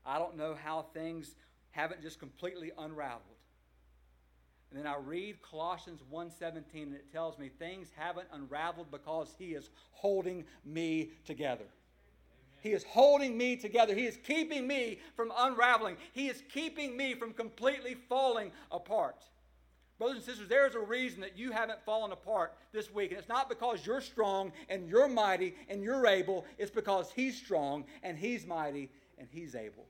[0.05, 1.35] I don't know how things
[1.71, 3.37] haven't just completely unraveled.
[4.69, 9.53] And then I read Colossians 1:17 and it tells me things haven't unraveled because he
[9.53, 11.67] is holding me together.
[12.61, 13.93] He is holding me together.
[13.93, 15.97] He is keeping me from unraveling.
[16.13, 19.25] He is keeping me from completely falling apart.
[20.03, 23.11] Brothers and sisters, there is a reason that you haven't fallen apart this week.
[23.11, 26.43] And it's not because you're strong and you're mighty and you're able.
[26.57, 29.85] It's because He's strong and He's mighty and He's able.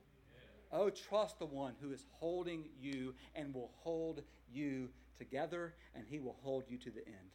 [0.70, 4.88] Oh, trust the one who is holding you and will hold you
[5.18, 7.32] together, and he will hold you to the end.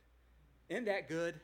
[0.70, 1.36] Isn't that good?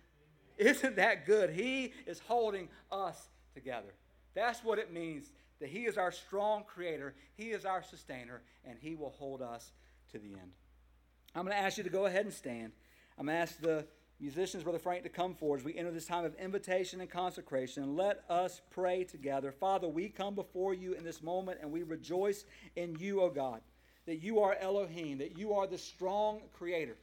[0.58, 1.50] Isn't that good?
[1.50, 3.94] He is holding us together.
[4.36, 8.78] That's what it means that he is our strong creator, he is our sustainer, and
[8.80, 9.74] he will hold us
[10.14, 10.54] to the end.
[11.36, 12.72] I'm going to ask you to go ahead and stand.
[13.18, 13.86] I'm going to ask the
[14.22, 17.84] musicians, Brother Frank, to come forward as we enter this time of invitation and consecration.
[17.84, 19.52] And let us pray together.
[19.52, 22.46] Father, we come before you in this moment and we rejoice
[22.78, 23.60] in you, O God,
[24.06, 26.96] that you are Elohim, that you are the strong creator.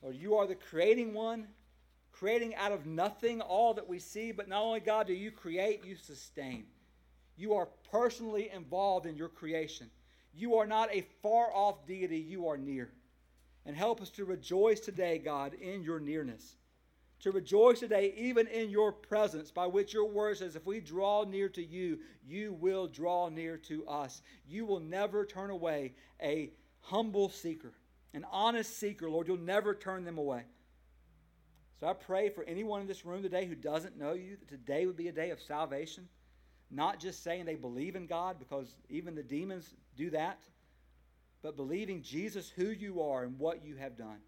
[0.00, 1.48] Or you are the creating one,
[2.12, 4.32] creating out of nothing all that we see.
[4.32, 6.64] But not only, God, do you create, you sustain.
[7.36, 9.90] You are personally involved in your creation.
[10.36, 12.90] You are not a far off deity, you are near.
[13.64, 16.56] And help us to rejoice today, God, in your nearness.
[17.20, 21.24] To rejoice today, even in your presence, by which your word says, if we draw
[21.24, 24.20] near to you, you will draw near to us.
[24.46, 26.50] You will never turn away a
[26.82, 27.72] humble seeker,
[28.12, 29.26] an honest seeker, Lord.
[29.26, 30.42] You'll never turn them away.
[31.80, 34.84] So I pray for anyone in this room today who doesn't know you that today
[34.84, 36.08] would be a day of salvation.
[36.70, 40.38] Not just saying they believe in God, because even the demons do that
[41.46, 44.18] but believing Jesus, who you are and what you have done,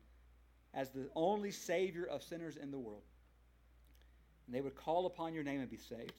[0.73, 3.03] as the only Savior of sinners in the world.
[4.47, 6.13] And they would call upon your name and be saved.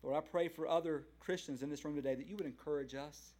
[0.00, 3.32] Lord, I pray for other Christians in this room today that you would encourage us,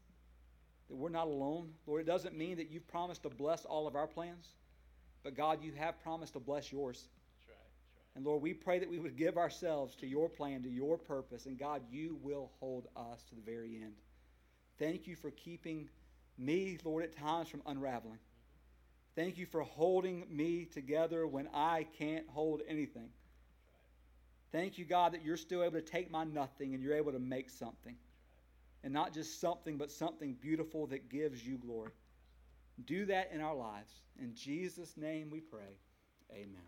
[0.89, 1.69] that we're not alone.
[1.87, 4.49] Lord, it doesn't mean that you've promised to bless all of our plans,
[5.23, 7.07] but God, you have promised to bless yours.
[7.47, 8.17] That's right, that's right.
[8.17, 11.47] And Lord, we pray that we would give ourselves to your plan, to your purpose,
[11.47, 13.95] and God, you will hold us to the very end.
[14.79, 15.89] Thank you for keeping
[16.37, 18.19] me, Lord, at times from unraveling.
[19.15, 23.11] Thank you for holding me together when I can't hold anything.
[24.51, 27.19] Thank you, God, that you're still able to take my nothing and you're able to
[27.19, 27.97] make something.
[28.83, 31.93] And not just something, but something beautiful that gives you glory.
[32.85, 33.93] Do that in our lives.
[34.21, 35.79] In Jesus' name we pray.
[36.33, 36.63] Amen.